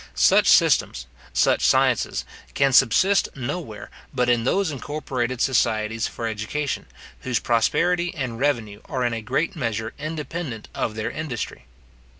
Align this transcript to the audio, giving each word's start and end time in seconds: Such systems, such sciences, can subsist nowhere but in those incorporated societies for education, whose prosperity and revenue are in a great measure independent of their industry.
Such 0.15 0.47
systems, 0.47 1.05
such 1.31 1.61
sciences, 1.63 2.25
can 2.55 2.73
subsist 2.73 3.29
nowhere 3.35 3.91
but 4.11 4.29
in 4.29 4.45
those 4.45 4.71
incorporated 4.71 5.41
societies 5.41 6.07
for 6.07 6.27
education, 6.27 6.87
whose 7.19 7.37
prosperity 7.37 8.11
and 8.15 8.39
revenue 8.39 8.81
are 8.85 9.05
in 9.05 9.13
a 9.13 9.21
great 9.21 9.55
measure 9.55 9.93
independent 9.99 10.69
of 10.73 10.95
their 10.95 11.11
industry. 11.11 11.67